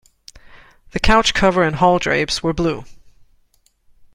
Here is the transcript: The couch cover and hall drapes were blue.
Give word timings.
The 0.93 0.99
couch 0.99 1.35
cover 1.35 1.61
and 1.61 1.75
hall 1.75 1.99
drapes 1.99 2.41
were 2.41 2.53
blue. 2.53 2.85